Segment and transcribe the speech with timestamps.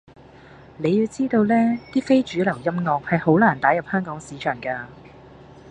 [0.77, 1.53] 你要知道呢，
[1.93, 4.87] 啲非主流音樂，係好難打入香港市場㗎